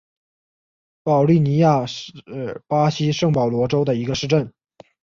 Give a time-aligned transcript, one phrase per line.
[1.03, 4.51] 保利尼亚是巴西圣保罗州的一个市镇。